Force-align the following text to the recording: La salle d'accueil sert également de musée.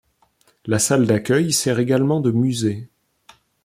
La 0.65 0.79
salle 0.79 1.05
d'accueil 1.05 1.53
sert 1.53 1.77
également 1.77 2.21
de 2.21 2.31
musée. 2.31 2.89